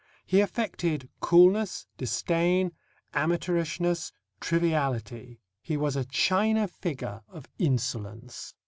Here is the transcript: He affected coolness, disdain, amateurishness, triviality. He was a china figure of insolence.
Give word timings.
He 0.25 0.41
affected 0.41 1.09
coolness, 1.19 1.85
disdain, 1.95 2.71
amateurishness, 3.13 4.11
triviality. 4.39 5.41
He 5.61 5.77
was 5.77 5.95
a 5.95 6.05
china 6.05 6.67
figure 6.67 7.21
of 7.29 7.47
insolence. 7.59 8.55